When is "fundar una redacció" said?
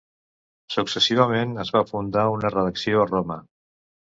1.91-3.03